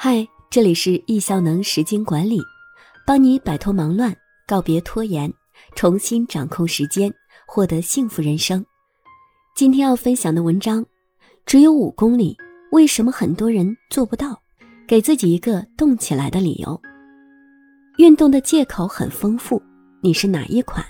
[0.00, 2.40] 嗨，这里是易效能时间管理，
[3.04, 4.16] 帮你摆脱忙乱，
[4.46, 5.28] 告别拖延，
[5.74, 7.12] 重新掌控时间，
[7.48, 8.64] 获得幸福人生。
[9.56, 10.86] 今天要分享的文章，
[11.44, 12.36] 只有五公里，
[12.70, 14.40] 为什么很多人做不到？
[14.86, 16.80] 给自己一个动起来的理由。
[17.96, 19.60] 运动的借口很丰富，
[20.00, 20.86] 你是哪一款？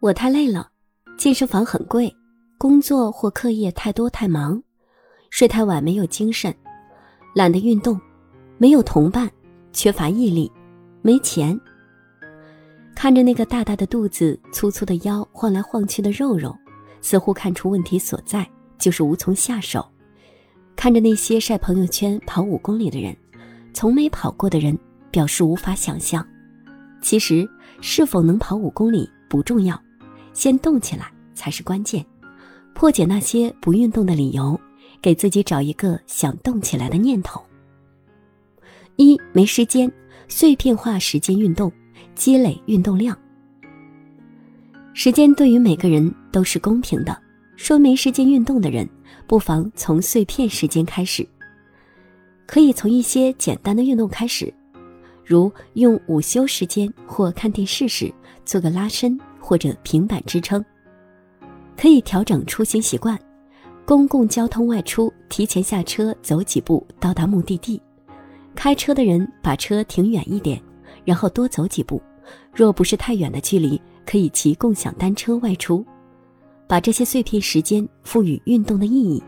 [0.00, 0.68] 我太累了，
[1.16, 2.12] 健身房很贵，
[2.58, 4.60] 工作或课业太多太忙，
[5.30, 6.52] 睡太晚没有精神。
[7.34, 8.00] 懒得运动，
[8.58, 9.28] 没有同伴，
[9.72, 10.50] 缺乏毅力，
[11.02, 11.58] 没钱。
[12.94, 16.56] 看着那个大大的肚子、粗粗的腰、晃来晃去的肉肉，
[17.00, 19.84] 似乎看出问题所在，就是无从下手。
[20.76, 23.16] 看着那些晒朋友圈跑五公里的人，
[23.72, 24.78] 从没跑过的人
[25.10, 26.24] 表示无法想象。
[27.02, 27.48] 其实，
[27.80, 29.76] 是否能跑五公里不重要，
[30.32, 32.06] 先动起来才是关键。
[32.74, 34.58] 破解那些不运动的理由。
[35.04, 37.38] 给自己找一个想动起来的念头。
[38.96, 39.92] 一没时间，
[40.28, 41.70] 碎片化时间运动，
[42.14, 43.14] 积累运动量。
[44.94, 47.14] 时间对于每个人都是公平的，
[47.54, 48.88] 说没时间运动的人，
[49.26, 51.28] 不妨从碎片时间开始。
[52.46, 54.50] 可以从一些简单的运动开始，
[55.22, 58.10] 如用午休时间或看电视时
[58.46, 60.64] 做个拉伸或者平板支撑。
[61.76, 63.18] 可以调整出行习惯。
[63.86, 67.80] 公共交通外出，提前下车走几步到达目的地。
[68.54, 70.60] 开车的人把车停远一点，
[71.04, 72.00] 然后多走几步。
[72.54, 75.84] 若不是太远的距离，可以骑共享单车外出。
[76.66, 79.22] 把这些碎片时间赋予运动的意义，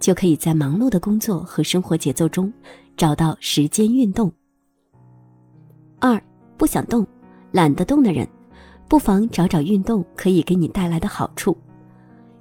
[0.00, 2.52] 就可以在忙碌的工作和生活节奏中
[2.96, 4.32] 找到时间运动。
[6.00, 6.20] 二
[6.56, 7.06] 不想动、
[7.52, 8.26] 懒得动的人，
[8.88, 11.56] 不妨找找运动可以给你带来的好处。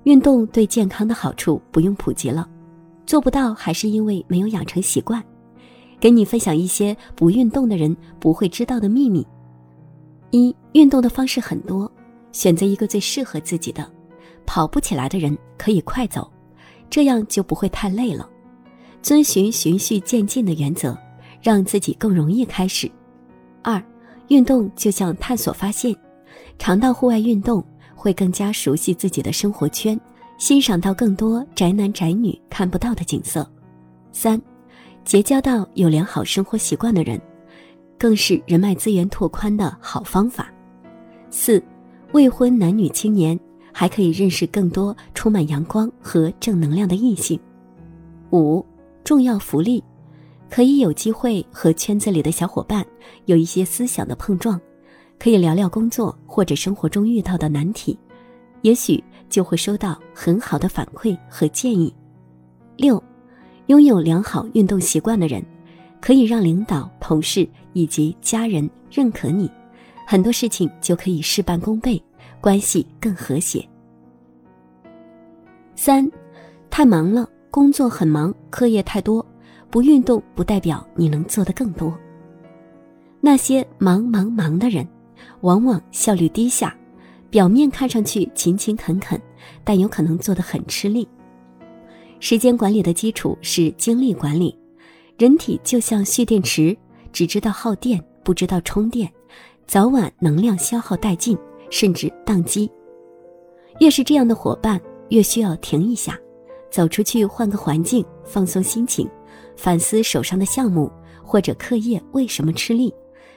[0.09, 2.49] 运动对健康的好处不用普及了，
[3.05, 5.23] 做不到还是因为没有养成习惯。
[5.99, 9.23] 给你分享一些不运动的人不会知道的秘密：
[10.31, 11.92] 一、运动的方式很多，
[12.31, 13.87] 选择一个最适合自己的。
[14.47, 16.27] 跑不起来的人可以快走，
[16.89, 18.27] 这样就不会太累了。
[19.03, 20.97] 遵循循序渐进的原则，
[21.39, 22.89] 让自己更容易开始。
[23.61, 23.80] 二、
[24.30, 25.95] 运动就像探索发现，
[26.58, 27.64] 常到户外运动。
[27.99, 29.99] 会更加熟悉自己的生活圈，
[30.37, 33.45] 欣赏到更多宅男宅女看不到的景色。
[34.14, 34.42] 三，
[35.04, 37.20] 结交到有良好生活习惯的人，
[37.98, 40.49] 更是人脉资源拓宽的好方法。
[41.30, 41.61] 四，
[42.14, 43.38] 未婚男女青年
[43.73, 47.39] 还可以认识更多充满阳光和正能量的异性。
[48.32, 48.65] 五，
[49.04, 49.83] 重要福利，
[50.49, 52.86] 可以有机会和圈子里的小伙伴
[53.26, 54.59] 有一些思想的碰撞。
[55.19, 57.99] 可以聊聊工作或者生活中遇到的难题，
[58.61, 61.93] 也许就会收到很好的反馈和建议。
[62.77, 63.03] 六，
[63.67, 65.43] 拥有良好运动习惯的人，
[65.99, 69.52] 可以让领导、同事以及家人认可你，
[70.08, 72.02] 很多事情就可以事半功倍，
[72.39, 73.67] 关系更和谐。
[75.75, 76.09] 三，
[76.69, 79.25] 太忙了，工作很忙，课业太多，
[79.69, 81.93] 不运动不代表你能做得更多。
[83.19, 84.87] 那些忙忙忙的人。
[85.41, 86.75] 往往效率低下，
[87.30, 89.21] 表面看上去勤勤恳恳，
[89.63, 91.07] 但有可能做得很吃力。
[92.19, 94.58] 时间管理的基础是精力管理。
[95.17, 96.77] 人体就像蓄电池，
[97.11, 99.11] 只知道耗电，不知道充电，
[99.67, 101.37] 早晚能量消耗殆尽，
[101.69, 102.71] 甚至宕机。
[103.79, 104.79] 越是这样的伙伴，
[105.09, 106.17] 越需要停一下，
[106.71, 109.09] 走出去换个环境，放松心情，
[109.58, 110.91] 反思手上的项目
[111.23, 112.93] 或者课业为什么吃力，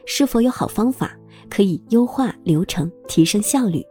[0.06, 1.16] 是否有好方法。
[1.52, 3.84] 可以优化流程，提升效率。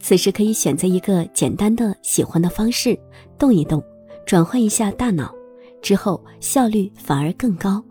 [0.00, 2.98] 此时可以选择一个简单的、喜欢的方式，
[3.38, 3.84] 动一动，
[4.24, 5.30] 转换一下大脑，
[5.82, 7.84] 之后效率反而更高。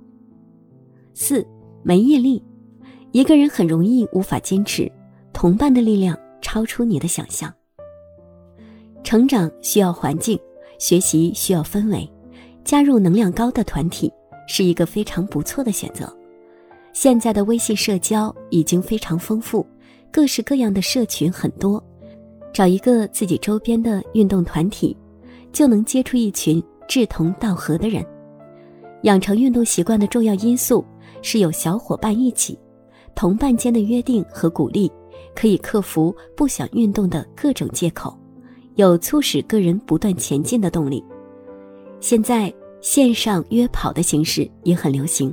[1.13, 1.45] 四，
[1.83, 2.43] 没毅力，
[3.11, 4.91] 一个人很容易无法坚持，
[5.31, 7.53] 同伴的力量超出你的想象。
[9.03, 10.39] 成长需要环境，
[10.79, 12.09] 学习需要氛围，
[12.63, 14.11] 加入能量高的团体
[14.47, 16.11] 是一个非常不错的选择。
[16.99, 19.63] 现在的微信社交已经非常丰富，
[20.11, 21.81] 各式各样的社群很多，
[22.51, 24.97] 找一个自己周边的运动团体，
[25.53, 28.03] 就能接触一群志同道合的人。
[29.03, 30.83] 养成运动习惯的重要因素
[31.21, 32.57] 是有小伙伴一起，
[33.13, 34.91] 同伴间的约定和鼓励，
[35.35, 38.17] 可以克服不想运动的各种借口，
[38.73, 41.05] 有促使个人不断前进的动力。
[41.99, 42.51] 现在
[42.81, 45.31] 线上约跑的形式也很流行。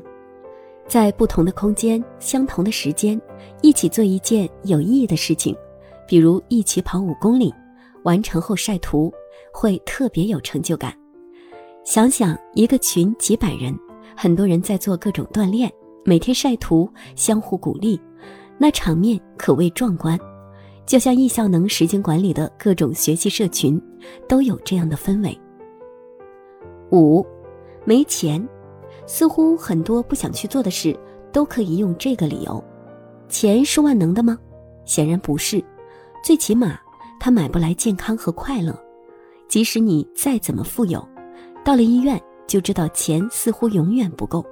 [0.86, 3.20] 在不同的空间、相同的时间，
[3.62, 5.56] 一起做一件有意义的事情，
[6.06, 7.52] 比如一起跑五公里，
[8.04, 9.12] 完成后晒图，
[9.52, 10.94] 会特别有成就感。
[11.84, 13.74] 想想一个群几百人，
[14.16, 15.70] 很多人在做各种锻炼，
[16.04, 18.00] 每天晒图，相互鼓励，
[18.58, 20.18] 那场面可谓壮观。
[20.86, 23.80] 就像易效能时间管理的各种学习社群，
[24.28, 25.38] 都有这样的氛围。
[26.92, 27.24] 五，
[27.86, 28.46] 没钱，
[29.06, 30.98] 似乎很多不想去做的事，
[31.32, 32.62] 都可以用这个理由：
[33.28, 34.38] 钱是万能的吗？
[34.84, 35.62] 显然不是，
[36.24, 36.78] 最起码
[37.18, 38.78] 它买不来健康和快乐。
[39.48, 41.06] 即使你再怎么富有，
[41.64, 44.44] 到了医院就知道钱似乎永远不够。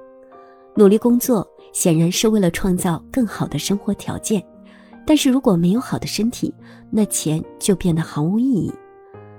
[0.75, 4.43] 努力工作显然是为了创造更好的生活条件。
[5.05, 6.53] 但是如果没有好的身体，
[6.89, 8.71] 那钱就变得毫无意义。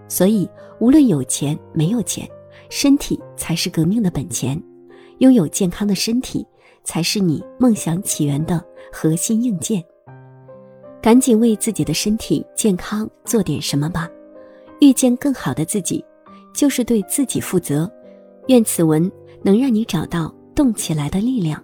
[0.07, 0.47] 所以，
[0.79, 2.29] 无论有钱没有钱，
[2.69, 4.63] 身体才是革命的本钱。
[5.19, 6.47] 拥有健康的身体，
[6.83, 8.63] 才是你梦想起源的
[8.93, 9.83] 核心硬件。
[11.03, 14.09] 赶紧为自己的身体健康做点什么吧！
[14.81, 16.05] 遇见更好的自己，
[16.53, 17.91] 就是对自己负责。
[18.49, 19.11] 愿此文
[19.43, 21.63] 能让你找到动起来的力量。